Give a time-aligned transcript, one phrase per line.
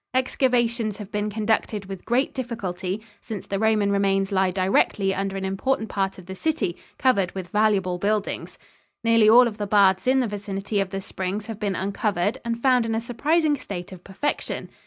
[0.15, 5.45] Excavations have been conducted with great difficulty, since the Roman remains lie directly under an
[5.45, 8.57] important part of the city covered with valuable buildings.
[9.03, 12.59] Nearly all of the baths in the vicinity of the springs have been uncovered and
[12.59, 14.71] found in a surprising state of perfection.